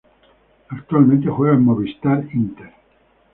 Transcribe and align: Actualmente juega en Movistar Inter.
Actualmente 0.69 1.29
juega 1.29 1.53
en 1.55 1.63
Movistar 1.63 2.23
Inter. 2.33 2.73